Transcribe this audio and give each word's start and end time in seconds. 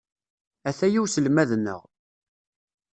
Ataya 0.69 0.99
uselmad-nneɣ. 1.03 1.81